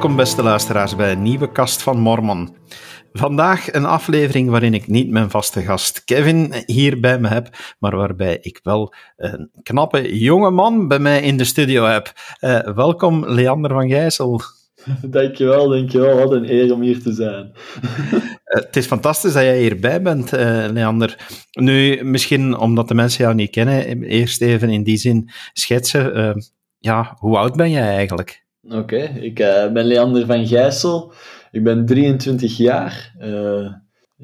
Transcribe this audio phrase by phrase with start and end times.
[0.00, 2.56] Welkom beste luisteraars bij een nieuwe kast van Mormon.
[3.12, 7.48] Vandaag een aflevering waarin ik niet mijn vaste gast Kevin hier bij me heb,
[7.78, 12.12] maar waarbij ik wel een knappe jonge man bij mij in de studio heb.
[12.40, 14.40] Uh, welkom Leander van Gijssel.
[15.02, 16.16] Dankjewel, dankjewel.
[16.16, 17.52] Wat een eer om hier te zijn.
[17.84, 21.16] Uh, het is fantastisch dat jij hierbij bent, uh, Leander.
[21.50, 26.44] Nu, misschien omdat de mensen jou niet kennen, eerst even in die zin schetsen.
[26.78, 28.48] ja, hoe oud ben jij eigenlijk?
[28.72, 29.34] Oké, ik
[29.72, 31.12] ben Leander van Gijssel.
[31.50, 33.14] Ik ben 23 jaar.
[33.20, 33.72] Uh,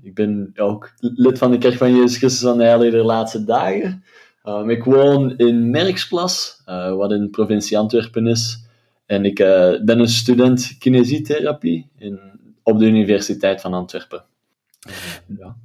[0.03, 4.05] ik ben ook lid van de Kerk van Jezus Christus van de Heilige laatste dagen.
[4.45, 8.65] Um, ik woon in Merksplas, uh, wat in provincie Antwerpen is.
[9.07, 9.35] En ik
[9.85, 12.21] ben een student kinesietherapie in,
[12.63, 14.25] op de Universiteit van Antwerpen.
[15.39, 15.57] ja.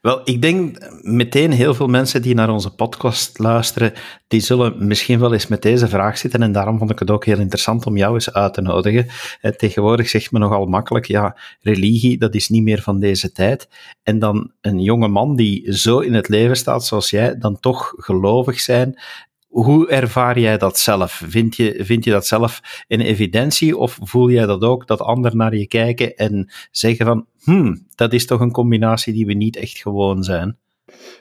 [0.00, 3.92] Wel, ik denk meteen heel veel mensen die naar onze podcast luisteren,
[4.28, 6.42] die zullen misschien wel eens met deze vraag zitten.
[6.42, 9.06] En daarom vond ik het ook heel interessant om jou eens uit te nodigen.
[9.40, 13.68] Eh, tegenwoordig zegt men nogal makkelijk, ja, religie, dat is niet meer van deze tijd.
[14.02, 17.92] En dan een jonge man die zo in het leven staat zoals jij, dan toch
[17.96, 19.00] gelovig zijn.
[19.48, 21.22] Hoe ervaar jij dat zelf?
[21.26, 25.36] Vind je, vind je dat zelf een evidentie of voel jij dat ook, dat anderen
[25.36, 29.56] naar je kijken en zeggen van, hmm, dat is toch een combinatie die we niet
[29.56, 30.56] echt gewoon zijn?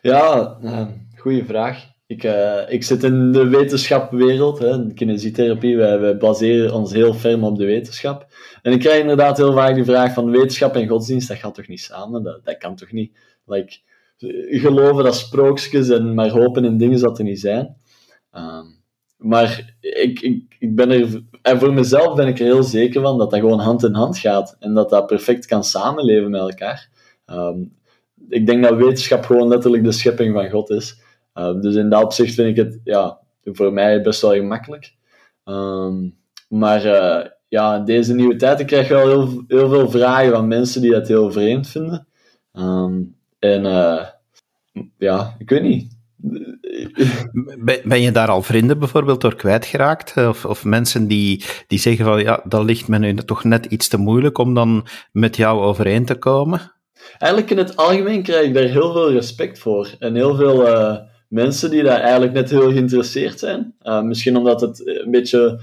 [0.01, 1.95] Ja, uh, goede vraag.
[2.07, 5.77] Ik, uh, ik zit in de wetenschapwereld, hè, in kinesietherapie.
[5.77, 8.27] Wij, baseren ons heel ferm op de wetenschap.
[8.61, 11.67] En ik krijg inderdaad heel vaak de vraag van wetenschap en godsdienst, dat gaat toch
[11.67, 12.23] niet samen?
[12.23, 13.17] Dat, dat kan toch niet?
[13.45, 13.77] Like,
[14.49, 17.75] geloven dat sprookjes en maar hopen in dingen dat er niet zijn.
[18.35, 18.75] Um,
[19.17, 23.17] maar ik, ik, ik ben er, en voor mezelf ben ik er heel zeker van
[23.17, 26.89] dat dat gewoon hand in hand gaat en dat dat perfect kan samenleven met elkaar.
[27.25, 27.75] Um,
[28.29, 31.01] ik denk dat wetenschap gewoon letterlijk de schepping van God is.
[31.35, 34.93] Uh, dus in dat opzicht vind ik het ja, voor mij best wel gemakkelijk.
[35.45, 36.17] Um,
[36.49, 40.81] maar uh, ja, deze nieuwe tijd ik krijg wel heel, heel veel vragen van mensen
[40.81, 42.07] die dat heel vreemd vinden.
[43.39, 44.05] En uh,
[44.97, 45.96] ja, ik weet niet
[47.83, 50.17] ben je daar al vrienden bijvoorbeeld door kwijtgeraakt?
[50.17, 53.87] Of, of mensen die, die zeggen van ja, dat ligt me nu toch net iets
[53.87, 56.71] te moeilijk om dan met jou overeen te komen?
[57.17, 59.95] Eigenlijk in het algemeen krijg ik daar heel veel respect voor.
[59.99, 60.97] En heel veel uh,
[61.29, 63.75] mensen die daar eigenlijk net heel geïnteresseerd zijn.
[63.83, 65.61] Uh, misschien omdat het een beetje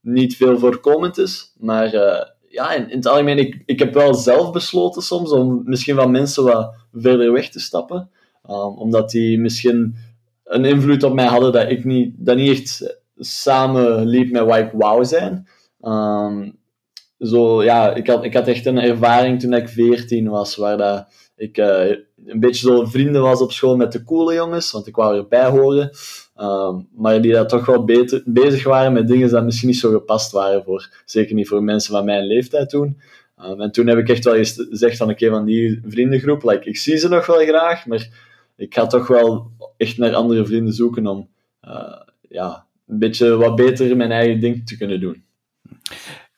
[0.00, 1.52] niet veel voorkomend is.
[1.58, 5.62] Maar uh, ja, in, in, het algemeen, ik, ik heb wel zelf besloten soms om
[5.64, 8.10] misschien van mensen wat verder weg te stappen.
[8.48, 9.96] Um, omdat die misschien
[10.44, 14.58] een invloed op mij hadden dat ik niet, dat niet echt samen liep met wat
[14.58, 15.48] ik wou zijn.
[15.82, 16.58] Um,
[17.18, 21.06] zo, ja, ik had, ik had echt een ervaring toen ik 14 was, waar dat
[21.36, 21.88] ik uh,
[22.26, 25.48] een beetje zo vrienden was op school met de coole jongens, want ik wou erbij
[25.48, 25.90] horen.
[26.40, 29.90] Um, maar die dat toch wel beter, bezig waren met dingen die misschien niet zo
[29.90, 33.00] gepast waren voor, zeker niet voor mensen van mijn leeftijd toen.
[33.36, 36.76] En toen heb ik echt wel gezegd van, oké, okay, van die vriendengroep, like, ik
[36.76, 38.08] zie ze nog wel graag, maar
[38.60, 41.28] ik ga toch wel echt naar andere vrienden zoeken om
[41.62, 45.24] uh, ja, een beetje wat beter mijn eigen ding te kunnen doen.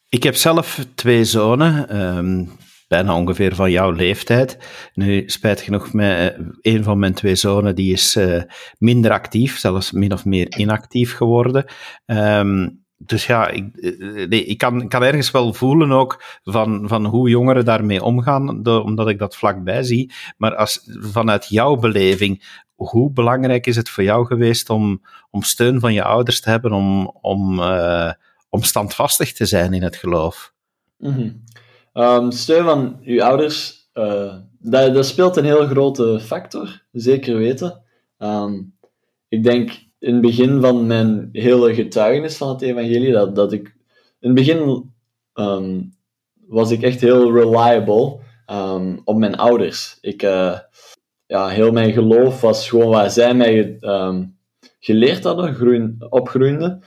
[0.09, 2.51] Ik heb zelf twee zonen, um,
[2.89, 4.59] bijna ongeveer van jouw leeftijd.
[4.95, 8.43] Nu, spijt genoeg, met, uh, een van mijn twee zonen die is uh,
[8.79, 11.65] minder actief, zelfs min of meer inactief geworden.
[12.07, 17.29] Um, dus ja, ik, eh, ik kan, kan ergens wel voelen ook van, van hoe
[17.29, 20.13] jongeren daarmee omgaan, omdat ik dat vlakbij zie.
[20.37, 25.81] Maar als, vanuit jouw beleving, hoe belangrijk is het voor jou geweest om, om steun
[25.81, 28.13] van je ouders te hebben, om, om, uh,
[28.49, 30.53] om standvastig te zijn in het geloof?
[30.99, 31.45] -hmm.
[31.93, 37.83] um, steun van je ouders, uh, dat, dat speelt een heel grote factor, zeker weten.
[38.19, 38.75] Um,
[39.29, 43.75] ik denk in het begin van mijn hele getuigenis van het evangelie, dat, dat ik...
[44.21, 44.91] In het begin
[45.35, 45.93] um,
[46.47, 49.99] was ik echt heel reliable um, op mijn ouders.
[50.01, 50.59] Ik, uh,
[51.27, 54.37] ja, heel mijn geloof was gewoon waar zij mij um,
[54.79, 56.79] geleerd hadden, groeien, opgroeide.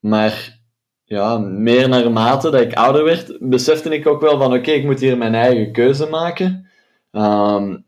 [0.00, 0.58] maar
[1.04, 5.00] ja, meer naarmate dat ik ouder werd, besefte ik ook wel van oké, ik moet
[5.00, 6.68] hier mijn eigen keuze maken.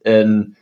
[0.02, 0.57] en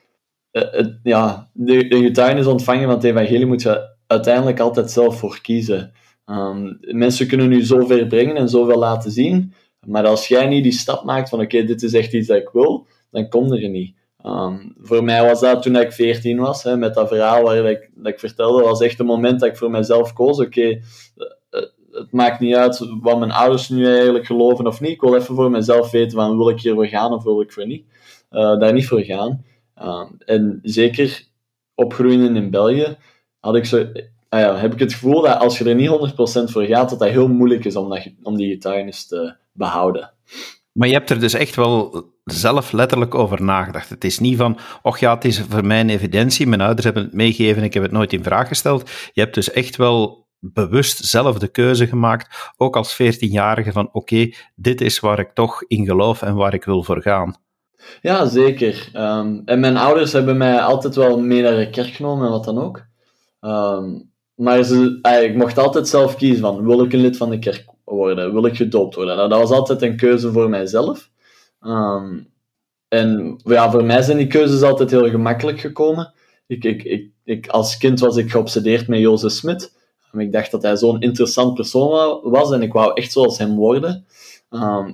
[0.56, 5.40] uh, ja, de, de getuigenis ontvangen van het evangelie moet je uiteindelijk altijd zelf voor
[5.40, 5.92] kiezen.
[6.26, 9.52] Um, mensen kunnen nu zoveel brengen en zoveel laten zien,
[9.86, 12.48] maar als jij niet die stap maakt van oké, dit is echt iets dat ik
[12.52, 13.94] wil, dan komt er niet.
[14.24, 17.90] Um, voor mij was dat toen ik 14 was, hè, met dat verhaal waar ik,
[17.94, 20.82] dat ik vertelde, was echt het moment dat ik voor mezelf koos, oké, okay,
[21.50, 25.16] uh, het maakt niet uit wat mijn ouders nu eigenlijk geloven of niet, ik wil
[25.16, 27.84] even voor mezelf weten van wil ik hiervoor gaan of wil ik voor niet,
[28.30, 29.44] daar niet voor gaan.
[29.82, 31.24] Uh, en zeker
[31.74, 32.96] opgroeien in België
[33.40, 33.86] had ik zo.
[34.28, 36.12] ah ja, heb ik het gevoel dat als je er niet
[36.48, 40.12] 100% voor gaat, dat dat heel moeilijk is om, dat, om die getuigenis te behouden.
[40.72, 43.88] Maar je hebt er dus echt wel zelf letterlijk over nagedacht.
[43.88, 47.02] Het is niet van, och ja, het is voor mij een evidentie, mijn ouders hebben
[47.02, 48.90] het meegegeven, ik heb het nooit in vraag gesteld.
[49.12, 54.30] Je hebt dus echt wel bewust zelf de keuze gemaakt, ook als 14-jarige, van oké,
[54.54, 57.36] dit is waar ik toch in geloof en waar ik wil voor gaan.
[58.02, 58.88] Ja, zeker.
[58.92, 62.44] Ehm, en mijn ouders hebben mij altijd wel mee naar de kerk genomen en wat
[62.44, 62.86] dan ook.
[63.40, 63.98] Ehm,
[64.34, 67.38] maar ze, eh, ik mocht altijd zelf kiezen van, wil ik een lid van de
[67.38, 68.32] kerk worden?
[68.32, 69.16] Wil ik gedoopt worden?
[69.16, 71.10] Nou, dat was altijd een keuze voor mijzelf.
[71.60, 72.18] Ehm,
[72.88, 76.12] en ja, voor mij zijn die keuzes altijd heel gemakkelijk gekomen.
[76.46, 79.74] Ik, ik, ik, als kind was ik geobsedeerd met Jozef Smit.
[80.12, 84.06] Ik dacht dat hij zo'n interessant persoon was en ik wou echt zoals hem worden.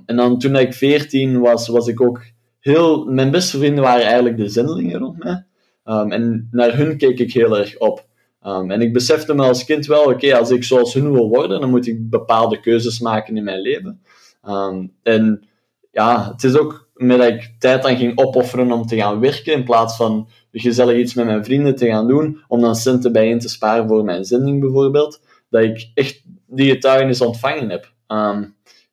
[0.05, 2.21] en dan toen ik 14 was, was ik ook
[2.63, 5.45] heel, mijn beste vrienden waren eigenlijk de zendelingen rond mij.
[5.85, 8.05] Um, en naar hun keek ik heel erg op.
[8.45, 11.59] Um, en ik besefte me als kind wel, oké, als ik zoals hun wil worden,
[11.59, 14.01] dan moet ik bepaalde keuzes maken in mijn leven.
[14.47, 15.47] Um, en
[15.91, 19.53] ja, het is ook met dat ik tijd aan ging opofferen om te gaan werken,
[19.53, 23.39] in plaats van gezellig iets met mijn vrienden te gaan doen, om dan centen bijeen
[23.39, 27.91] te sparen voor mijn zending bijvoorbeeld, dat ik echt die getuigenis ontvangen heb.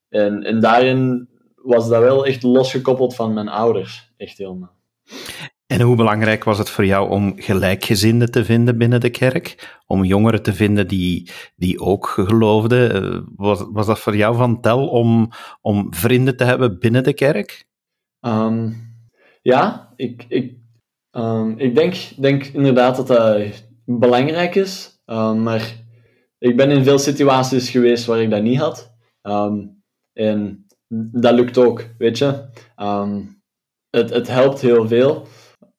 [0.09, 1.29] En, en daarin
[1.63, 4.13] was dat wel echt losgekoppeld van mijn ouders.
[4.17, 4.79] Echt helemaal.
[5.67, 9.79] En hoe belangrijk was het voor jou om gelijkgezinden te vinden binnen de kerk?
[9.87, 12.93] Om jongeren te vinden die, die ook geloofden?
[12.95, 15.31] Eh, was, was dat voor jou van tel om,
[15.61, 17.67] om vrienden te hebben binnen de kerk?
[18.21, 18.77] Um,
[19.43, 20.57] ja, ik, ik,
[21.11, 25.03] um, ik denk, denk inderdaad dat dat belangrijk is.
[25.07, 25.77] Um, maar
[26.39, 28.95] ik ben in veel situaties geweest waar ik dat niet had.
[30.13, 30.67] en
[30.97, 32.45] dat lukt ook, weet je.
[32.83, 33.43] Um,
[33.91, 35.27] het, het helpt heel veel,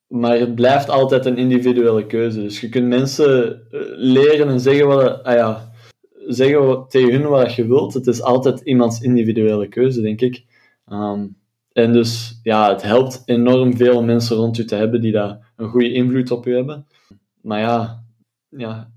[0.08, 2.42] maar het blijft altijd een individuele keuze.
[2.42, 5.72] Dus je kunt mensen eh, leren en zeggen, wat, ah ja,
[6.28, 7.94] zeggen tegen hun wat je wilt.
[7.94, 10.44] Het is altijd iemands individuele keuze, denk ik.
[10.92, 11.36] Um,
[11.72, 15.69] en dus ja, het helpt enorm veel mensen rond u te hebben die daar een
[15.69, 16.88] goede invloed op u hebben.
[17.42, 18.04] Maar ja,
[18.50, 18.92] ja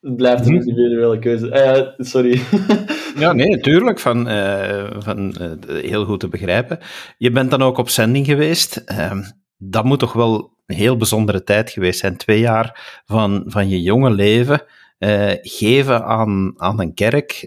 [0.00, 0.68] het blijft een mhm.
[0.68, 1.46] individuele keuze.
[1.46, 2.40] Uh, sorry.
[3.16, 3.98] Ja, nee, natuurlijk.
[3.98, 6.78] Van, uh, van uh, heel goed te begrijpen.
[7.18, 8.82] Je bent dan ook op zending geweest.
[8.86, 9.12] Uh,
[9.58, 12.16] dat moet toch wel een heel bijzondere tijd geweest zijn.
[12.16, 14.62] Twee jaar van, van je jonge leven
[14.98, 17.46] eh, geven aan, aan een kerk,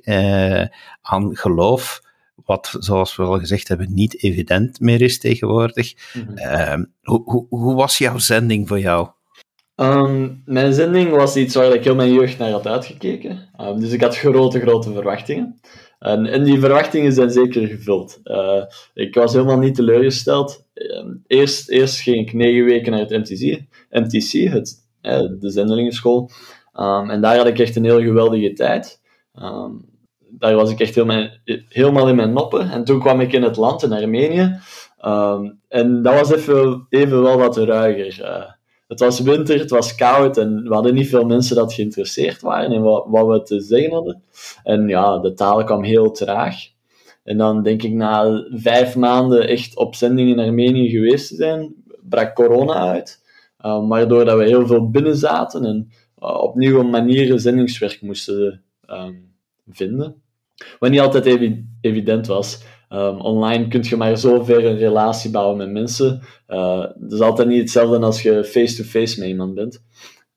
[1.01, 2.01] aan geloof.
[2.45, 5.93] Wat, zoals we al gezegd hebben, niet evident meer is tegenwoordig.
[6.13, 6.93] Mm -hmm.
[7.01, 9.09] hoe, hoe, hoe was jouw zending voor jou?
[9.75, 13.49] Um, mijn zending was iets waar ik heel mijn jeugd naar had uitgekeken.
[13.61, 15.59] Um, dus ik had grote, grote verwachtingen.
[15.99, 18.19] En, en die verwachtingen zijn zeker gevuld.
[18.23, 20.65] Uh, ik was helemaal niet teleurgesteld.
[20.73, 26.29] Um, eerst, eerst ging ik negen weken naar het MTC, MTC het, uh, de zendelingenschool.
[27.07, 29.01] en daar had ik echt een heel geweldige tijd.
[30.19, 30.95] daar was ik echt
[31.69, 32.69] helemaal in mijn noppen.
[32.69, 34.59] En toen kwam ik in het land, in Armenië.
[35.67, 38.19] en dat was even, even wel wat ruiger.
[38.21, 38.51] Uh,
[38.93, 42.71] het was winter, het was koud en we hadden niet veel mensen dat geïnteresseerd waren
[42.71, 44.23] in wat, wat we te zeggen hadden.
[44.63, 46.55] En ja, de taal kwam heel traag.
[47.23, 51.73] En dan denk ik na vijf maanden echt op zending in Armenië geweest te zijn,
[52.01, 53.21] brak corona uit.
[53.65, 58.63] Uh, waardoor dat we heel veel binnen zaten en uh, op nieuwe manieren zendingswerk moesten
[58.89, 59.35] um,
[59.69, 60.21] vinden.
[60.79, 61.39] Wat niet altijd
[61.81, 62.63] evident was.
[62.93, 66.21] Um, online kun je maar zover een relatie bouwen met mensen.
[66.47, 69.83] Uh, dat is altijd niet hetzelfde als je face-to-face met iemand bent.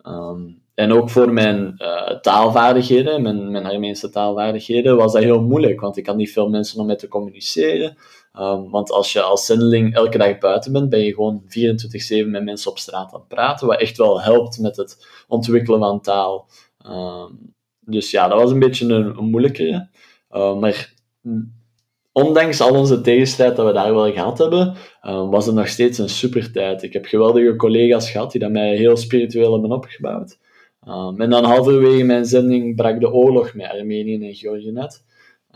[0.06, 5.80] Um, en ook voor mijn uh, taalvaardigheden, mijn, mijn Armeense taalvaardigheden, was dat heel moeilijk,
[5.80, 7.96] want ik had niet veel mensen om mee te communiceren.
[8.38, 12.44] Um, want als je als zendeling elke dag buiten bent, ben je gewoon 24-7 met
[12.44, 16.48] mensen op straat aan het praten, wat echt wel helpt met het ontwikkelen van taal.
[17.80, 19.88] dus ja, dat was een beetje een, een moeilijkere.
[20.28, 20.94] Maar
[22.16, 25.98] ondanks al onze tegenstrijd dat we daar wel gehad hebben, uh, was het nog steeds
[25.98, 26.82] een super tijd.
[26.82, 30.38] Ik heb geweldige collega's gehad die dat mij heel spiritueel hebben opgebouwd.
[30.88, 35.04] Um, en dan halverwege mijn zending brak de oorlog met Armenië en Georgië net.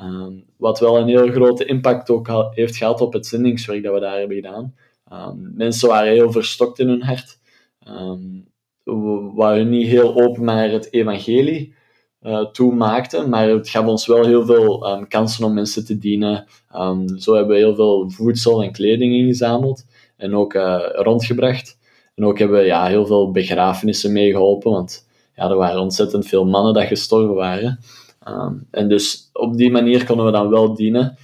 [0.01, 4.01] Um, wat wel een heel grote impact ook heeft gehad op het zendingswerk dat we
[4.01, 4.75] daar hebben gedaan.
[5.55, 7.39] Mensen waren heel verstokt in hun hart.
[9.35, 11.75] waren niet heel open naar het evangelie
[12.23, 13.29] uh, toe maakte.
[13.29, 16.47] Maar het gaf ons wel heel veel um, kansen om mensen te dienen.
[16.77, 19.85] Um, zo hebben we heel veel voedsel en kleding ingezameld
[20.17, 21.79] en ook uh, rondgebracht.
[22.15, 26.47] En ook hebben we ja, heel veel begrafenissen meegeholpen, want ja, er waren ontzettend veel
[26.47, 27.81] mannen dat gestorven waren.
[28.29, 31.17] Um, en dus op die manier konden we dan wel dienen.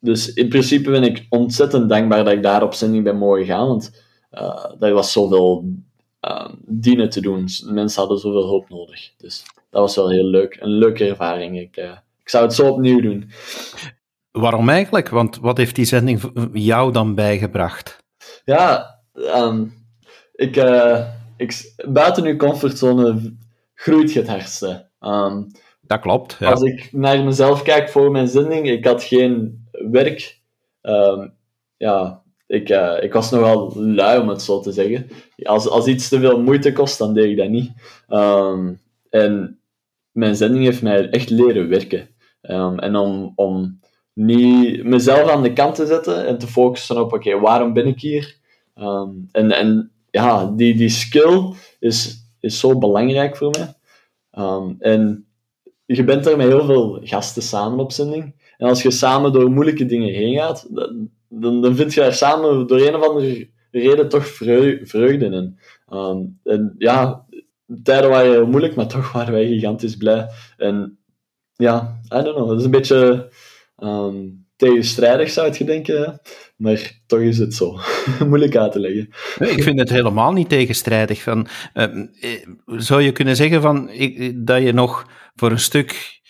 [0.00, 3.66] dus in principe ben ik ontzettend dankbaar dat ik daar op zending ben mogen gaan,
[3.66, 4.04] want
[4.80, 5.64] uh, was zoveel
[6.66, 7.48] dienen te doen.
[7.64, 9.12] Mensen hadden zoveel hulp nodig.
[9.16, 9.44] Dus
[9.76, 10.56] dat was wel heel leuk.
[10.60, 11.60] Een leuke ervaring.
[11.60, 11.76] Ik,
[12.22, 13.30] ik zou het zo opnieuw doen.
[14.30, 15.08] Waarom eigenlijk?
[15.08, 18.04] Want wat heeft die zending jou dan bijgebracht?
[18.44, 19.64] Ja, ehm,
[20.34, 20.56] ik,
[21.36, 23.34] ik, buiten uw comfortzone
[23.74, 24.88] groeit je het hardste.
[25.00, 25.42] Ehm,
[25.80, 26.36] dat klopt.
[26.38, 26.50] Ja.
[26.50, 30.40] Als ik naar mezelf kijk voor mijn zending, ik had geen werk.
[30.82, 31.34] Um,
[31.76, 35.08] ja, ik, uh, ik was nogal lui, om het zo te zeggen.
[35.42, 37.72] Als, als iets te veel moeite kost, dan deed ik dat niet.
[38.08, 38.80] Um,
[39.10, 39.55] en
[40.16, 42.08] mijn zending heeft mij echt leren werken.
[42.42, 43.80] Um, en om, om
[44.12, 48.00] niet mezelf aan de kant te zetten en te focussen op, oké, waarom ben ik
[48.00, 48.44] hier?
[49.32, 53.74] en, en ja, die, die skill is, is zo belangrijk voor mij.
[54.78, 55.26] en
[55.86, 58.34] je bent er met heel veel gasten samen op zending.
[58.56, 60.66] En als je samen door moeilijke dingen heen gaat,
[61.28, 65.58] dan, dan vind je daar samen door een of andere reden toch vreugde in.
[65.88, 67.25] Ehm, en ja,
[67.82, 70.28] tijden waren heel moeilijk, maar toch waren wij gigantisch blij.
[70.56, 70.98] En
[71.52, 73.32] ja, I don't know, het is een beetje
[73.78, 76.20] um, tegenstrijdig zou je denken,
[76.56, 77.78] maar toch is het zo.
[78.28, 79.08] moeilijk uit te leggen.
[79.38, 81.22] Ik vind het helemaal niet tegenstrijdig.
[81.22, 82.06] Van, uh,
[82.66, 86.20] zou je kunnen zeggen van, ik, dat je nog voor een stuk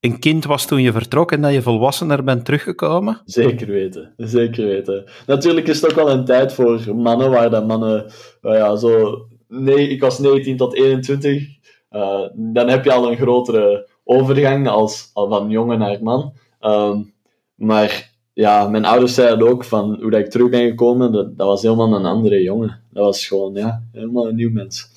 [0.00, 3.20] een kind was toen je vertrok en dat je volwassener bent teruggekomen?
[3.24, 5.10] Zeker weten, zeker weten.
[5.26, 9.18] Natuurlijk is het ook wel een tijd voor mannen, waar dat mannen, uh, ja, zo,
[9.52, 11.48] nee, ik was 19 tot 21,
[11.90, 16.32] uh, dan heb je al een grotere overgang als, al van jongen naar man.
[16.60, 17.14] Um,
[17.54, 21.46] maar ja, mijn ouders zeiden ook van hoe dat ik terug ben gekomen, dat, dat
[21.46, 22.82] was helemaal een andere jongen.
[22.90, 24.90] Dat was gewoon, ja, helemaal een nieuw mens.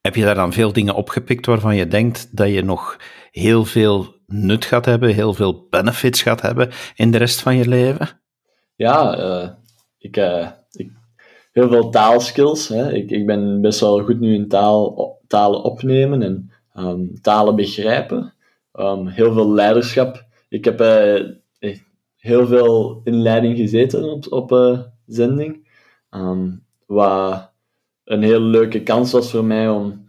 [0.00, 2.96] Heb je daar dan veel dingen opgepikt waarvan je denkt dat je nog
[3.30, 7.68] heel veel nut gaat hebben, heel veel benefits gaat hebben in de rest van je
[7.68, 8.08] leven?
[8.76, 9.48] Ja, uh,
[9.98, 10.50] ik, uh, ik,
[11.58, 12.68] heel veel taalskills.
[12.68, 12.92] Hè.
[12.92, 18.34] Ik, ik ben best wel goed nu in taal, talen opnemen en um, talen begrijpen.
[18.74, 20.24] Um, heel veel leiderschap.
[20.48, 21.72] Ik heb uh,
[22.16, 25.68] heel veel in leiding gezeten op, op zending.
[26.10, 27.50] Um, wat
[28.04, 30.06] een hele leuke kans was voor mij om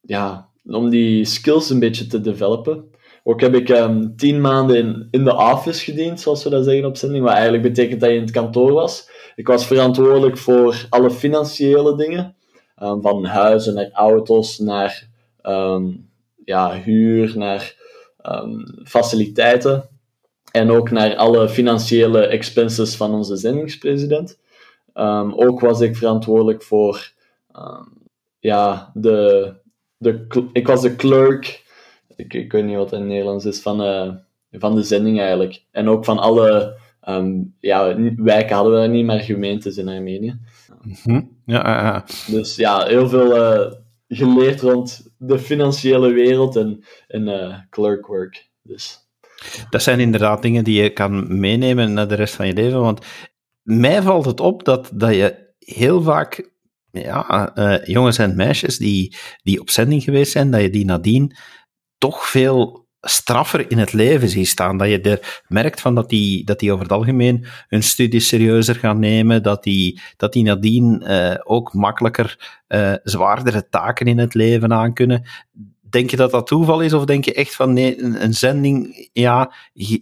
[0.00, 2.90] ja, om die skills een beetje te developen.
[3.28, 6.84] Ook heb ik um, tien maanden in, in de office gediend, zoals we dat zeggen
[6.84, 9.10] op zending, wat eigenlijk betekent dat je in het kantoor was.
[9.34, 12.36] Ik was verantwoordelijk voor alle financiële dingen,
[12.82, 15.08] um, van huizen naar auto's, naar
[15.42, 16.10] um,
[16.44, 17.76] ja, huur, naar
[18.84, 19.88] faciliteiten.
[20.52, 24.38] En ook naar alle financiële expenses van onze zendingspresident.
[25.34, 27.12] ook was ik verantwoordelijk voor
[28.38, 29.52] ja, de
[29.98, 31.64] de, ik was de clerk,
[32.18, 34.12] ik, ik weet niet wat het in het Nederlands is, van, uh,
[34.50, 35.64] van de zending eigenlijk.
[35.70, 40.38] En ook van alle um, ja, wijken hadden we niet, maar gemeentes in Armenië.
[41.04, 43.72] Mm ja, ja, Dus ja, heel veel uh,
[44.08, 48.50] geleerd rond de financiële wereld en, en uh, clerkwork.
[48.62, 48.98] Dus.
[49.70, 52.80] Dat zijn inderdaad dingen die je kan meenemen naar de rest van je leven.
[52.80, 53.06] Want
[53.62, 56.50] mij valt het op dat, dat je heel vaak
[56.90, 61.36] ja, uh, jongens en meisjes die, die op zending geweest zijn, dat je die nadien
[61.98, 64.78] toch veel straffer in het leven ziet staan.
[64.78, 68.74] Dat je er merkt van dat die, dat die over het algemeen hun studie serieuzer
[68.74, 74.34] gaan nemen, dat die, dat die nadien uh, ook makkelijker uh, zwaardere taken in het
[74.34, 75.22] leven aan kunnen.
[75.90, 79.08] Denk je dat dat toeval is, of denk je echt van nee, een, een zending
[79.12, 79.52] ja,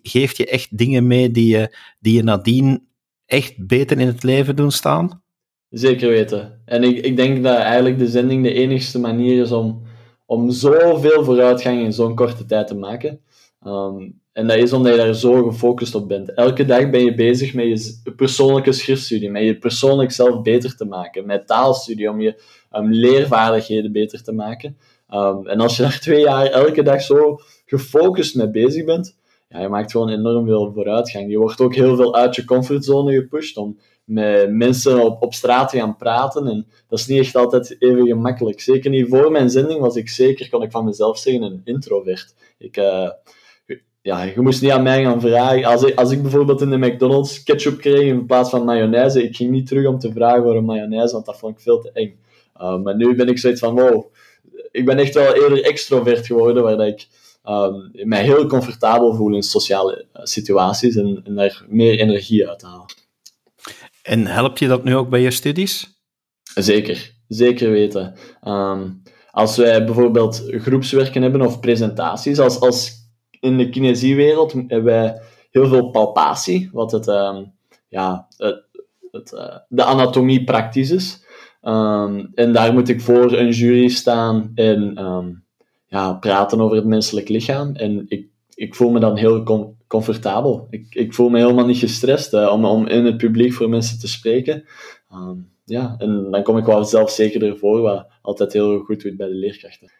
[0.02, 2.88] geeft je echt dingen mee die je, die je nadien
[3.26, 5.22] echt beter in het leven doen staan?
[5.68, 6.62] Zeker weten.
[6.64, 9.85] En ik, ik denk dat eigenlijk de zending de enigste manier is om,
[10.26, 13.20] om zoveel vooruitgang in zo'n korte tijd te maken.
[13.66, 16.34] Um, en dat is omdat je daar zo gefocust op bent.
[16.34, 20.84] Elke dag ben je bezig met je persoonlijke schriftstudie, met je persoonlijk zelf beter te
[20.84, 22.42] maken, met taalstudie om je
[22.72, 24.76] um, leervaardigheden beter te maken.
[25.14, 29.16] Um, en als je daar twee jaar elke dag zo gefocust mee bezig bent,
[29.60, 31.30] je maakt gewoon enorm veel vooruitgang.
[31.30, 35.70] Je wordt ook heel veel uit je comfortzone gepusht om met mensen op, op straat
[35.70, 36.46] te gaan praten.
[36.46, 38.60] En dat is niet echt altijd even gemakkelijk.
[38.60, 42.34] Zeker niet voor mijn zending was ik zeker, kon ik van mezelf zeggen, een introvert.
[42.58, 43.10] Ik, uh,
[44.02, 45.64] ja, je moest niet aan mij gaan vragen.
[45.64, 49.36] Als ik, als ik bijvoorbeeld in de McDonald's ketchup kreeg in plaats van mayonaise, ik
[49.36, 51.90] ging niet terug om te vragen voor een mayonaise, want dat vond ik veel te
[51.92, 52.18] eng.
[52.60, 54.04] Uh, maar nu ben ik zoiets van, wow,
[54.70, 57.06] ik ben echt wel eerder extrovert geworden, waar ik
[57.48, 62.62] um, mij heel comfortabel voel in sociale uh, situaties en, en daar meer energie uit
[62.62, 62.86] haal.
[64.02, 66.00] En help je dat nu ook bij je studies?
[66.54, 68.14] Zeker, zeker weten.
[68.44, 72.92] Um, als wij bijvoorbeeld groepswerken hebben of presentaties, als, als
[73.40, 77.52] in de kinesiewereld hebben wij heel veel palpatie, wat het, um,
[77.88, 78.64] ja, het,
[79.10, 81.24] het, uh, de anatomie praktisch is.
[81.62, 84.98] Um, en daar moet ik voor een jury staan en
[85.86, 87.74] ja, praten over het menselijk lichaam.
[87.74, 89.42] En ik, ik voel me dan heel
[89.86, 90.66] comfortabel.
[90.70, 94.08] Ik, ik voel me helemaal niet gestrest om, om in het publiek voor mensen te
[94.08, 94.64] spreken.
[95.10, 99.28] Ehm, ja, en dan kom ik wel zelfzekerder voor, wat altijd heel goed doet bij
[99.28, 99.90] de leerkrachten.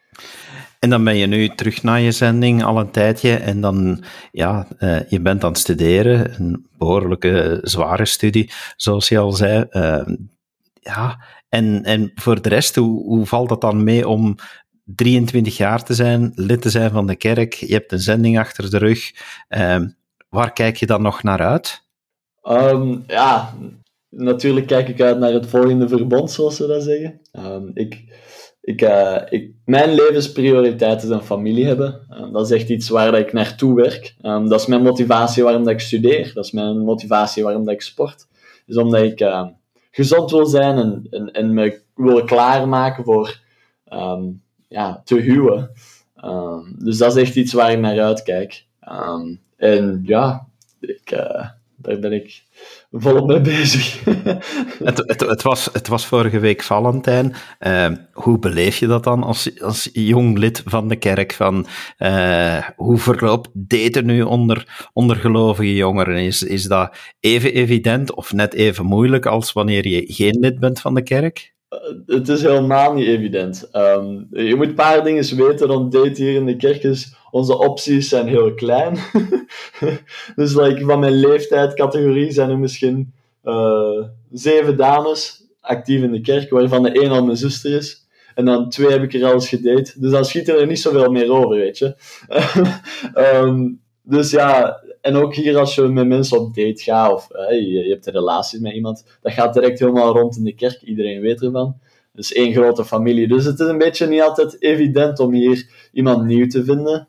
[0.79, 4.67] En dan ben je nu terug na je zending al een tijdje en dan, ja,
[4.79, 9.65] uh, je bent aan het studeren, een behoorlijke zware studie, zoals je al zei.
[9.71, 10.07] Uh,
[10.81, 14.37] ja, en, en voor de rest, hoe, hoe valt dat dan mee om
[14.95, 18.71] 23 jaar te zijn, lid te zijn van de kerk, je hebt een zending achter
[18.71, 19.13] de rug.
[19.49, 19.81] Uh,
[20.29, 21.85] waar kijk je dan nog naar uit?
[22.43, 23.55] Um, ja,
[24.09, 27.21] natuurlijk kijk ik uit naar het volgende verbond, zoals we dat zeggen.
[27.33, 28.05] Um, ik,
[28.61, 32.07] ik, uh, ik, mijn levensprioriteit is een familie hebben.
[32.33, 34.15] Dat is echt iets waar dat ik naartoe werk.
[34.21, 36.31] Dat is mijn motivatie waarom dat ik studeer.
[36.35, 38.27] Dat is mijn motivatie waarom dat ik sport.
[38.67, 39.47] Dus omdat ik
[39.91, 43.41] gezond wil zijn en, en, en, me wil klaarmaken voor
[44.69, 45.71] ja, te huwen.
[46.79, 48.67] dus dat is echt iets waar ik naar uitkijk.
[49.57, 50.47] en ja,
[50.81, 52.43] ik, uh, daar ben ik
[52.91, 54.05] volop mee bezig.
[54.85, 57.35] het, het, het, was, het was vorige week Valentijn.
[57.61, 61.33] Uh, hoe beleef je dat dan als, als jong lid van de kerk?
[61.33, 61.67] Van,
[61.99, 66.17] uh, hoe verloopt daten nu onder, onder gelovige jongeren?
[66.17, 70.81] Is, is dat even evident of net even moeilijk als wanneer je geen lid bent
[70.81, 71.55] van de kerk?
[71.71, 73.69] Uh, het is helemaal niet evident.
[73.73, 76.83] Um, je moet een paar dingen weten rond date hier in de kerk.
[76.83, 78.99] Is, onze opties zijn heel klein.
[80.37, 86.51] dus like, van mijn leeftijdscategorie zijn er misschien uh, zeven dames actief in de kerk,
[86.51, 88.07] waarvan de één al mijn zuster is.
[88.35, 89.93] En dan twee heb ik er al eens gedate.
[90.01, 91.97] Dus dan schiet er niet zoveel meer over, weet je.
[93.15, 97.87] um, dus ja, en ook hier als je met mensen op date gaat, of je,
[97.89, 100.83] hebt een relatie met iemand, dat gaat direct helemaal rond in de kerk.
[100.83, 101.77] Iedereen weet ervan.
[102.13, 103.29] Dus één grote familie.
[103.29, 107.09] Dus het is een beetje niet altijd evident om hier iemand nieuw te vinden.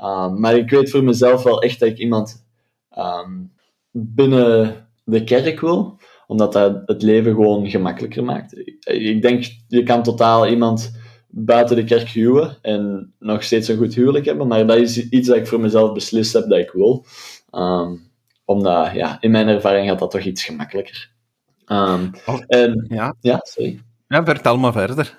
[0.00, 2.46] Um, maar ik weet voor mezelf wel echt dat ik iemand
[2.98, 3.52] um,
[3.90, 8.58] binnen de kerk wil, omdat dat het leven gewoon gemakkelijker maakt.
[8.58, 10.92] Ik, ik denk, je kan totaal iemand
[11.38, 15.28] buiten de kerk huwen en nog steeds een goed huwelijk hebben, maar dat is iets
[15.28, 17.04] dat ik voor mezelf beslist heb dat ik wil.
[17.50, 18.10] Um,
[18.44, 21.10] omdat, ja, in mijn ervaring gaat dat toch iets gemakkelijker.
[21.66, 23.14] Um, oh, en, ja.
[23.20, 23.80] ja, sorry.
[24.08, 25.18] Ja, vertel maar verder.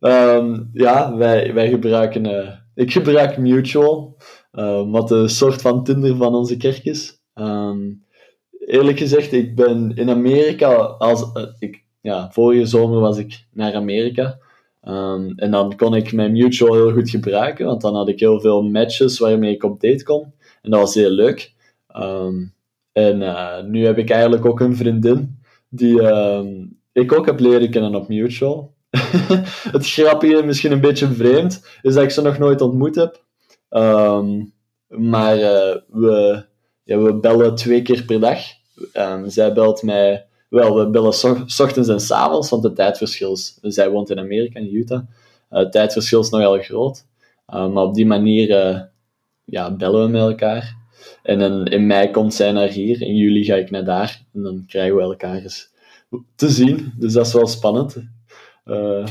[0.00, 4.16] Um, ja, wij, wij gebruiken uh, ik gebruik Mutual,
[4.52, 7.20] uh, wat een soort van Tinder van onze kerk is.
[7.34, 8.04] Um,
[8.66, 13.74] eerlijk gezegd, ik ben in Amerika, als, uh, ik, ja, vorige zomer was ik naar
[13.74, 14.38] Amerika.
[14.88, 18.40] Um, en dan kon ik mijn Mutual heel goed gebruiken, want dan had ik heel
[18.40, 20.32] veel matches waarmee ik op date kon.
[20.62, 21.54] En dat was heel leuk.
[21.96, 22.54] Um,
[22.92, 26.00] en uh, nu heb ik eigenlijk ook een vriendin die
[26.92, 28.74] ik ook heb leren kennen op Mutual.
[29.76, 33.24] het grappige, misschien een beetje vreemd, is dat ik ze nog nooit ontmoet heb.
[33.70, 34.52] Um,
[34.88, 36.44] maar uh, we,
[36.84, 38.38] ja, we bellen twee keer per dag.
[39.26, 40.28] Zij belt mij...
[40.48, 41.12] Wel, we bellen
[41.46, 43.58] s ochtends en s avonds, want het tijdverschil is...
[43.62, 45.02] Zij woont in Amerika, in Utah.
[45.50, 47.06] Uh, het tijdverschil is nogal groot.
[47.46, 48.48] Maar op die manier
[49.44, 50.79] ja, bellen we met elkaar.
[51.22, 53.02] En in, in mei komt zij naar hier.
[53.02, 54.22] In juli ga ik naar daar.
[54.34, 55.70] En dan krijgen we elkaar eens
[56.34, 56.92] te zien.
[56.98, 57.96] Dus dat is wel spannend.
[58.64, 59.06] Uh,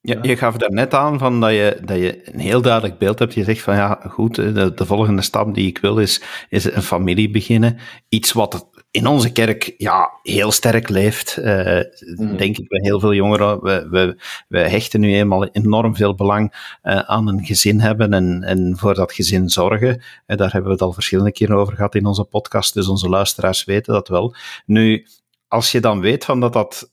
[0.00, 3.18] ja, Je gaf daar net aan van dat, je, dat je een heel duidelijk beeld
[3.18, 3.34] hebt.
[3.34, 6.82] Je zegt van ja, goed, de, de volgende stap die ik wil is, is een
[6.82, 7.78] familie beginnen.
[8.08, 11.38] Iets wat in onze kerk ja, heel sterk leeft.
[11.38, 11.80] Uh,
[12.16, 12.36] mm.
[12.36, 13.62] Denk ik bij heel veel jongeren.
[13.62, 14.16] We, we,
[14.48, 18.94] we hechten nu eenmaal enorm veel belang uh, aan een gezin hebben en, en voor
[18.94, 20.02] dat gezin zorgen.
[20.26, 23.08] Uh, daar hebben we het al verschillende keren over gehad in onze podcast, dus onze
[23.08, 24.34] luisteraars weten dat wel.
[24.66, 25.06] Nu,
[25.48, 26.90] als je dan weet van dat dat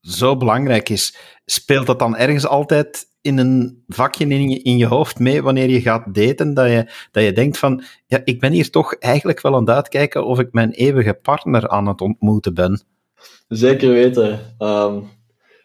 [0.00, 4.26] zo belangrijk is, speelt dat dan ergens altijd in een vakje
[4.62, 8.20] in je, hoofd mee wanneer je gaat daten, dat je, dat je denkt van, ja,
[8.24, 11.86] ik ben hier toch eigenlijk wel aan het uitkijken of ik mijn eeuwige partner aan
[11.86, 12.82] het ontmoeten ben.
[13.48, 14.40] Zeker weten.
[14.58, 15.04] Um,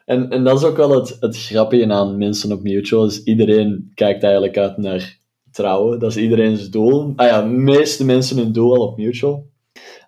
[0.05, 3.91] en, en dat is ook wel het, het grappige aan mensen op Mutual, is iedereen
[3.93, 5.19] kijkt eigenlijk uit naar
[5.51, 5.99] trouwen.
[5.99, 7.13] Dat is iedereen's doel.
[7.15, 9.49] Ah ja, de meeste mensen hun doel al op Mutual.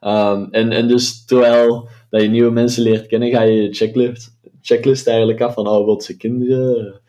[0.02, 4.38] Um, en, en dus terwijl dat je nieuwe mensen leert kennen, ga je je checklist,
[4.62, 7.02] checklist eigenlijk af van, oh, ze kinderen?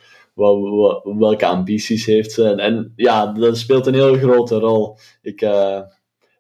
[1.19, 2.45] Welke ambities heeft ze?
[2.45, 4.97] En, ja, dat speelt een heel grote rol.
[5.23, 5.81] Ik, uh,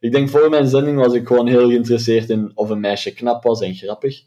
[0.01, 3.43] ik denk voor mijn zending was ik gewoon heel geïnteresseerd in of een meisje knap
[3.43, 4.23] was en grappig.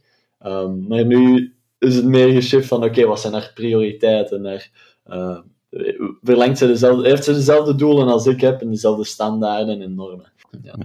[0.46, 4.42] Um, maar nu is het meer geshift van, oké, wat zijn haar prioriteiten?
[4.42, 4.70] Naar,
[5.08, 5.40] uh,
[6.22, 10.32] verlengt ze dezelfde, heeft ze dezelfde doelen als ik heb en dezelfde standaarden en normen?
[10.62, 10.76] Ja.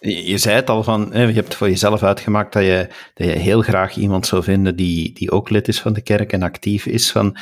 [0.00, 3.62] Je zei het al van, je hebt voor jezelf uitgemaakt dat je, dat je heel
[3.62, 7.12] graag iemand zou vinden die, die ook lid is van de kerk en actief is.
[7.12, 7.36] Van,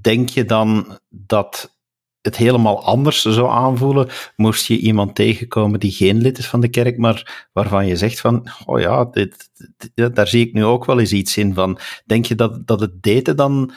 [0.00, 1.76] denk je dan dat
[2.20, 6.68] het helemaal anders zou aanvoelen, moest je iemand tegenkomen die geen lid is van de
[6.68, 9.50] kerk, maar waarvan je zegt van, oh ja, dit,
[9.94, 11.78] daar zie ik nu ook wel eens iets in van.
[12.04, 13.72] Denk je dat, dat het daten dan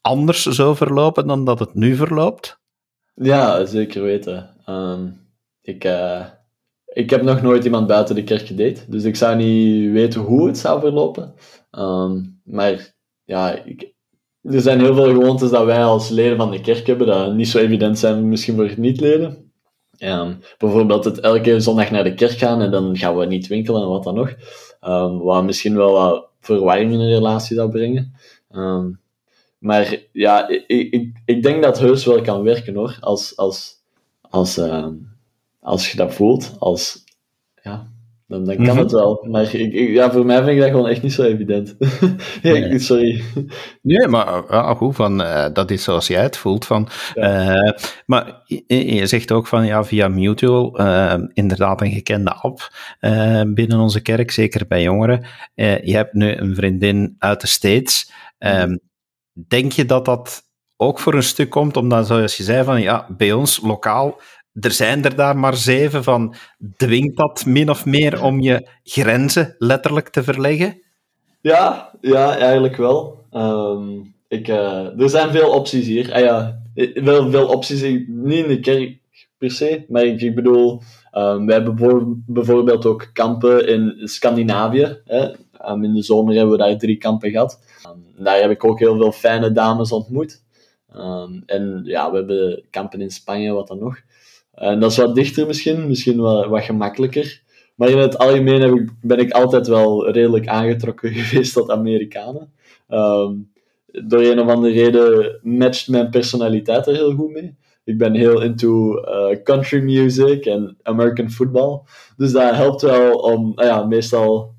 [0.00, 2.60] anders zou verlopen dan dat het nu verloopt?
[3.14, 4.56] Ja, zeker weten.
[4.64, 5.10] Ehm,
[5.60, 6.26] ik, uh,
[6.94, 10.46] ik heb nog nooit iemand buiten de kerk gedate, dus ik zou niet weten hoe
[10.46, 11.34] het zou verlopen.
[11.70, 13.92] Ehm, maar ja, ik,
[14.42, 17.48] er zijn heel veel gewoontes dat wij als leden van de kerk hebben, dat niet
[17.48, 19.52] zo evident zijn misschien voor niet-leden.
[19.98, 23.82] Um, bijvoorbeeld het elke zondag naar de kerk gaan en dan gaan we niet winkelen
[23.82, 24.34] en wat dan nog.
[24.86, 28.14] Um, wat misschien wel wat verwarring in een relatie zou brengen.
[29.58, 33.82] Maar ja, ik, ik, ik denk dat het heus wel kan werken hoor, als, als,
[34.20, 34.60] als,
[35.64, 36.56] als je dat voelt.
[36.58, 37.04] Als,
[37.62, 37.86] ja,
[38.26, 38.78] dan, dan kan mhm.
[38.78, 39.26] het wel.
[39.30, 41.76] Maar ik, ja, voor mij vind ik dat gewoon echt niet zo evident.
[42.42, 42.78] nee.
[42.78, 43.22] Sorry.
[43.82, 46.66] Nee, maar ja, goed, van, uh, dat is zoals jij het voelt.
[46.66, 47.70] Van, uh,
[48.06, 52.72] maar je, zegt ook van ja, via Mutual, uh, inderdaad een gekende app
[53.54, 55.26] binnen onze kerk, zeker bij jongeren.
[55.54, 58.12] je hebt nu een vriendin uit de States.
[58.38, 58.80] Um,
[59.48, 60.42] denk je dat dat
[60.76, 64.20] ook voor een stuk komt, omdat zoals je zei, van ja, bij ons lokaal
[64.60, 66.34] er zijn er daar maar zeven van.
[66.76, 70.82] Dwingt dat min of meer om je grenzen letterlijk te verleggen?
[71.40, 73.24] Ja, ja eigenlijk wel.
[73.32, 76.12] Um, ik, uh, er zijn veel opties hier.
[76.12, 76.62] Ah, ja,
[76.94, 78.98] wel veel opties, niet in de kerk
[79.38, 85.00] per se, maar ik, bedoel, um, wij hebben bijvoorbeeld ook kampen in Scandinavië.
[85.04, 85.28] Hè.
[85.70, 87.60] Um, in de zomer hebben we daar drie kampen gehad.
[88.16, 90.42] daar heb ik ook heel veel fijne dames ontmoet.
[91.46, 94.00] en ja, we hebben kampen in Spanje, wat dan nog.
[94.54, 97.42] En dat is wat dichter misschien, misschien wat, wat gemakkelijker.
[97.74, 102.52] Maar in het algemeen heb ik, ben ik altijd wel redelijk aangetrokken geweest tot Amerikanen.
[102.88, 103.52] Um,
[104.02, 107.56] door een of andere reden matcht mijn personaliteit er heel goed mee.
[107.84, 111.80] Ik ben heel into uh, country music en American football.
[112.16, 114.54] Dus dat helpt wel om, nou ja, meestal.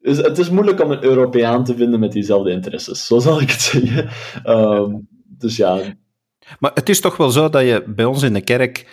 [0.00, 3.50] Is, het is moeilijk om een Europeaan te vinden met diezelfde interesses, zo zal ik
[3.50, 4.08] het zeggen.
[4.46, 5.80] Um, dus ja.
[6.58, 8.86] Maar het is toch wel zo dat je bij ons in de kerk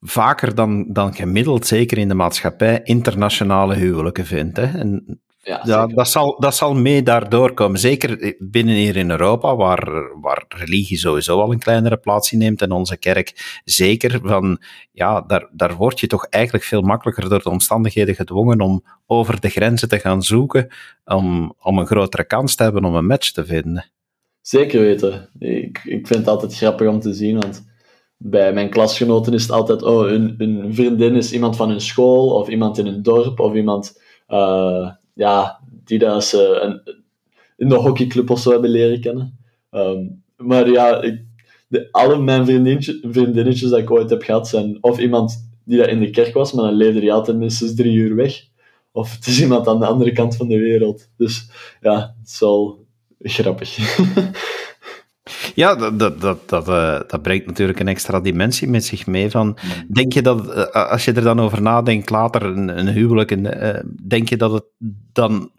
[0.00, 4.56] vaker dan, dan gemiddeld, zeker in de maatschappij, internationale huwelijken vindt.
[4.56, 4.78] Hè?
[4.78, 7.78] En ja, dat, zal, dat zal mee daardoor komen.
[7.78, 12.70] Zeker binnen hier in Europa, waar, waar religie sowieso al een kleinere plaats inneemt en
[12.70, 14.20] onze kerk zeker.
[14.22, 14.60] Van,
[14.92, 19.40] ja, daar, daar word je toch eigenlijk veel makkelijker door de omstandigheden gedwongen om over
[19.40, 20.68] de grenzen te gaan zoeken,
[21.04, 23.90] om, om een grotere kans te hebben om een match te vinden.
[24.40, 25.28] Zeker weten.
[25.38, 27.69] Ik, ik vind het altijd grappig om te zien, want
[28.22, 32.48] bij mijn klasgenoten is het altijd, oh, hun vriendin is iemand van hun school, of
[32.48, 37.00] iemand in hun dorp, of iemand uh, ja, die dat ze een,
[37.56, 39.38] in de hockeyclub of zo hebben leren kennen.
[39.70, 41.22] Um, maar ja, ik,
[41.68, 45.88] de, alle mijn vriendinnetjes, vriendinnetjes dat ik ooit heb gehad, zijn of iemand die dat
[45.88, 48.44] in de kerk was, maar dan leefde die altijd minstens drie uur weg.
[48.92, 51.08] Of het is iemand aan de andere kant van de wereld.
[51.16, 52.86] Dus ja, het is wel
[53.18, 53.76] grappig.
[55.60, 59.30] Ja, dat, dat, dat, uh, dat brengt natuurlijk een extra dimensie met zich mee.
[59.30, 59.56] Van,
[59.88, 63.80] denk je dat, uh, als je er dan over nadenkt, later een, een huwelijk, uh,
[64.06, 64.64] denk je dat het
[65.12, 65.50] dan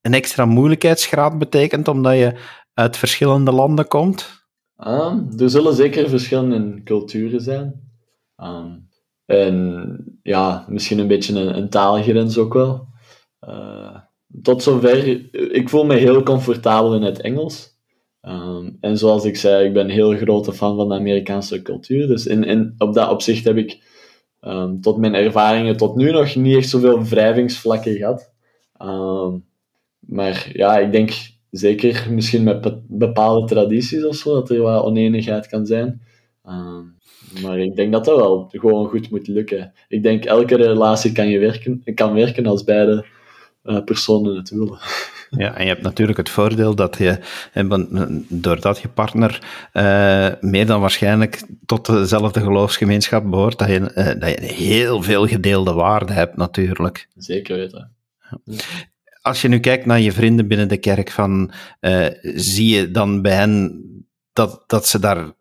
[0.00, 2.34] een extra moeilijkheidsgraad betekent, omdat je
[2.74, 4.46] uit verschillende landen komt?
[4.86, 7.90] Um, er zullen zeker verschillende culturen zijn.
[8.36, 8.88] Um,
[9.24, 12.88] en ja, misschien een beetje een, een taalgrens ook wel.
[14.42, 15.06] tot zover,
[15.54, 17.67] ik voel me heel comfortabel in het Engels.
[18.28, 22.06] Um, en zoals ik zei, ik ben een heel grote fan van de Amerikaanse cultuur.
[22.06, 23.78] Dus in, in, op dat opzicht heb ik
[24.40, 28.32] um, tot mijn ervaringen tot nu nog niet echt zoveel wrijvingsvlakken gehad.
[28.82, 29.44] Um,
[30.00, 31.10] maar ja, ik denk
[31.50, 36.00] zeker misschien met bepaalde tradities of zo, dat er wat oneenigheid kan zijn.
[37.42, 39.72] maar ik denk dat dat wel gewoon goed moet lukken.
[39.88, 43.04] Ik denk elke relatie kan, je werken, kan werken als beide
[43.84, 44.78] personen het willen.
[45.30, 47.18] Ja, en je hebt natuurlijk het voordeel dat je,
[48.28, 54.30] doordat je partner uh, meer dan waarschijnlijk tot dezelfde geloofsgemeenschap behoort, dat je, uh, dat
[54.30, 57.08] je heel veel gedeelde waarden hebt natuurlijk.
[57.14, 57.96] Zeker weten.
[59.22, 61.50] Als je nu kijkt naar je vrienden binnen de kerk, van,
[61.80, 63.82] uh, zie je dan bij hen
[64.32, 65.32] dat, dat ze daar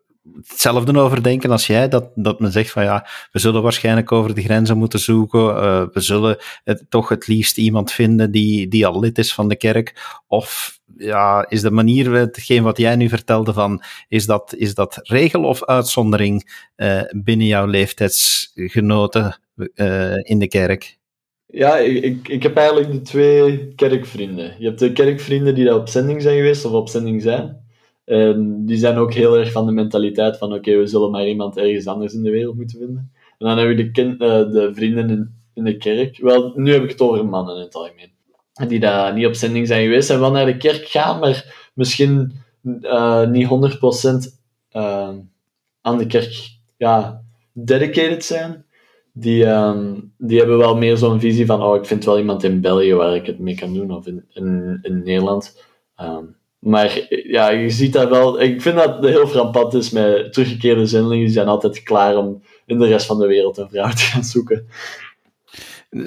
[0.47, 4.35] hetzelfde over denken als jij, dat, dat men zegt van ja, we zullen waarschijnlijk over
[4.35, 8.85] de grenzen moeten zoeken, uh, we zullen het, toch het liefst iemand vinden die, die
[8.85, 13.09] al lid is van de kerk, of ja, is de manier, hetgeen wat jij nu
[13.09, 20.39] vertelde van, is dat, is dat regel of uitzondering uh, binnen jouw leeftijdsgenoten uh, in
[20.39, 20.97] de kerk?
[21.45, 24.55] Ja, ik, ik heb eigenlijk de twee kerkvrienden.
[24.59, 27.65] Je hebt de kerkvrienden die daar op zending zijn geweest of op zending zijn.
[28.08, 31.58] En die zijn ook heel erg van de mentaliteit van oké, we zullen maar iemand
[31.58, 33.12] ergens anders in de wereld moeten vinden.
[33.38, 36.17] En dan heb je de, kind, uh, de vrienden in, in, de kerk.
[36.17, 38.12] Wel, nu heb ik het over mannen in het algemeen.
[38.67, 42.34] Die daar niet op zending zijn geweest en wel naar de kerk gaan, maar misschien
[42.82, 43.50] uh, niet 100%
[44.72, 45.10] uh,
[45.82, 48.65] aan de kerk ja, dedicated zijn.
[49.13, 52.62] Die, um, die hebben wel meer zo'n visie van, oh, ik vind wel iemand in
[52.62, 55.63] België waar ik het mee kan doen, of in, in, in Nederland.
[56.02, 58.41] Um, maar ja, je ziet dat wel.
[58.41, 61.26] Ik vind dat heel frappant is met teruggekeerde zendelingen.
[61.26, 64.24] Die zijn altijd klaar om in de rest van de wereld een vrouw te gaan
[64.24, 64.67] zoeken.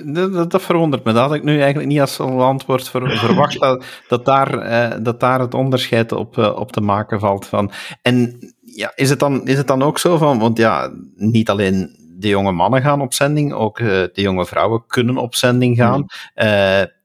[0.04, 1.12] Dat, dat, verwondert me.
[1.12, 5.40] Dat had ik nu eigenlijk niet als antwoord verwacht, dat, dat, daar, eh, dat daar
[5.40, 7.46] het onderscheid op, eh, op te maken valt.
[7.46, 7.70] Van.
[8.02, 11.96] En ja, is, het dan, is het dan ook zo van, want ja, niet alleen
[12.18, 16.00] de jonge mannen gaan op zending, ook uh, de jonge vrouwen kunnen op zending gaan.
[16.34, 16.98] Mm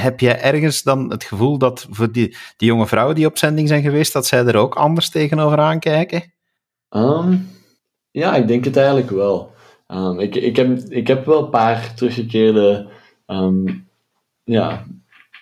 [0.00, 3.68] heb jij ergens dan het gevoel dat voor die, die jonge vrouwen die op zending
[3.68, 6.32] zijn geweest, dat zij er ook anders tegenover aankijken?
[6.90, 7.48] Um,
[8.10, 9.54] ja, ik denk het eigenlijk wel.
[9.88, 12.88] Um, ik, ik, heb, ik heb wel een paar teruggekeerde,
[13.26, 13.88] um,
[14.44, 14.86] ja,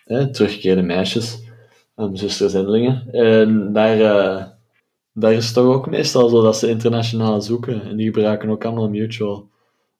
[0.04, 1.42] hè, teruggekeerde meisjes,
[1.96, 2.14] um.
[3.12, 4.44] En daar, uh,
[5.12, 7.82] daar is het toch ook meestal zo dat ze internationaal zoeken.
[7.82, 9.52] En die gebruiken ook allemaal mutual.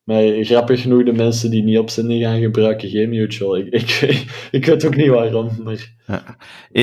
[0.05, 3.57] Maar grappig genoeg, de mensen die niet op zending gaan, gebruiken geen mutual.
[3.57, 3.91] Ik, ik,
[4.51, 5.51] ik weet ook niet waarom.
[5.63, 5.93] Maar...
[6.07, 6.37] Ja.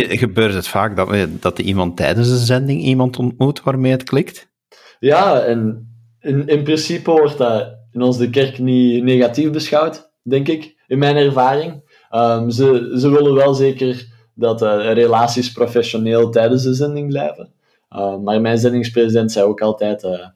[0.10, 4.49] Gebeurt het vaak dat, dat iemand tijdens een zending iemand ontmoet waarmee het klikt?
[4.99, 10.75] Ja, en in, in principe wordt dat in onze kerk niet negatief beschouwd, denk ik,
[10.88, 11.89] in mijn ervaring.
[12.12, 17.53] Um, ze, ze willen wel zeker dat uh, relaties professioneel tijdens de zending blijven.
[17.95, 20.27] Uh, maar mijn zendingspresident zei ook altijd: uh,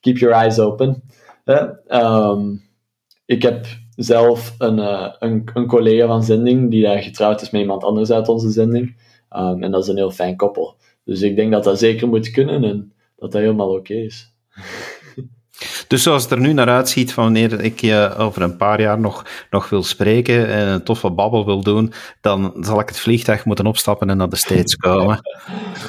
[0.00, 1.02] keep your eyes open.
[1.48, 2.62] Um,
[3.26, 7.60] ik heb zelf een, uh, een, een, collega van zending die daar getrouwd is met
[7.60, 8.96] iemand anders uit onze zending.
[9.36, 10.76] Um, en dat is een heel fijn koppel.
[11.04, 14.32] Dus ik denk dat dat zeker moet kunnen en dat dat helemaal oké is.
[15.88, 19.00] Dus zoals het er nu naar uitziet, van wanneer ik je over een paar jaar
[19.00, 23.44] nog, nog wil spreken en een toffe babbel wil doen, dan zal ik het vliegtuig
[23.44, 25.20] moeten opstappen en naar de States komen.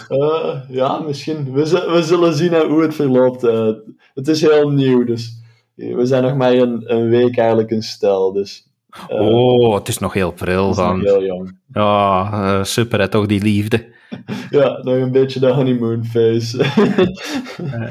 [0.09, 1.51] Uh, ja, misschien.
[1.53, 3.43] We, we zullen zien hoe het verloopt.
[3.43, 3.71] Uh,
[4.13, 5.39] het is heel nieuw, dus
[5.79, 8.67] we zijn nog maar een, een week eigenlijk een stel, dus...
[9.09, 10.99] Uh, oh, het is nog heel pril van.
[10.99, 11.57] heel jong.
[11.73, 13.85] Ja, uh, super, hè, toch die liefde.
[14.49, 16.65] ja, nog een beetje de honeymoon phase.
[17.61, 17.87] uh,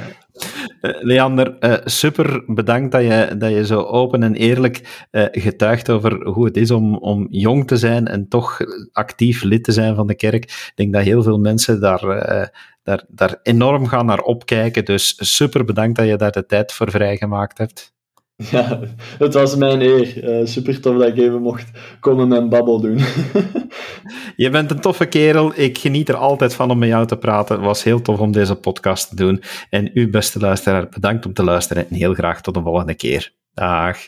[1.10, 6.56] Leander, super bedankt dat je, dat je zo open en eerlijk getuigt over hoe het
[6.56, 8.58] is om, om jong te zijn en toch
[8.92, 10.44] actief lid te zijn van de kerk.
[10.44, 12.50] Ik denk dat heel veel mensen daar
[12.88, 14.84] daar, daar enorm gaan naar opkijken.
[14.84, 17.92] Dus super bedankt dat je daar de tijd voor vrijgemaakt hebt.
[18.50, 18.80] Ja,
[19.18, 20.40] het was mijn eer.
[20.40, 21.70] Uh, super tof dat ik even mocht
[22.00, 22.98] komen en babbel doen.
[24.36, 25.52] je bent een toffe kerel.
[25.54, 27.56] Ik geniet er altijd van om met jou te praten.
[27.56, 29.42] Het was heel tof om deze podcast te doen.
[29.70, 33.32] En u, beste luisteraar, bedankt om te luisteren en heel graag tot de volgende keer.
[33.54, 33.98] Dag.